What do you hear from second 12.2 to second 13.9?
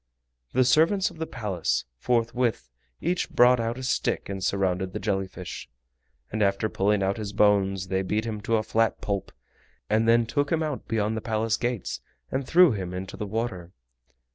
and threw him into the water.